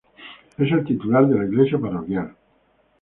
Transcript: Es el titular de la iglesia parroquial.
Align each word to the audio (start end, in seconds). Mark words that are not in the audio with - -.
Es 0.57 0.71
el 0.71 0.83
titular 0.83 1.27
de 1.27 1.37
la 1.37 1.45
iglesia 1.45 1.77
parroquial. 1.77 2.35